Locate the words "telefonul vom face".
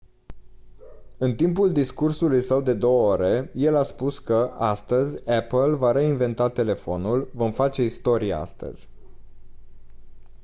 6.49-7.81